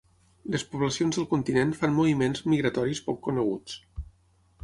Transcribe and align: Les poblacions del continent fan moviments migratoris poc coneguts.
Les 0.53 0.63
poblacions 0.69 1.17
del 1.19 1.27
continent 1.33 1.75
fan 1.81 1.93
moviments 1.99 2.43
migratoris 2.53 3.05
poc 3.09 3.23
coneguts. 3.29 3.77